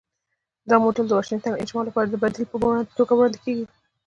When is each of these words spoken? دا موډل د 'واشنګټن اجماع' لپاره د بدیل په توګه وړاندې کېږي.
دا 0.69 0.75
موډل 0.83 1.05
د 1.07 1.11
'واشنګټن 1.15 1.53
اجماع' 1.63 1.87
لپاره 1.87 2.07
د 2.09 2.15
بدیل 2.23 2.45
په 2.51 2.57
توګه 2.97 3.13
وړاندې 3.15 3.39
کېږي. 3.45 3.65